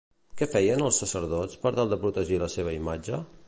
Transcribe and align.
Què 0.39 0.45
feien 0.53 0.81
els 0.85 1.01
sacerdots 1.03 1.61
per 1.67 1.75
tal 1.77 1.95
de 1.95 2.01
protegir 2.07 2.43
la 2.47 2.51
seva 2.59 2.77
imatge? 2.83 3.25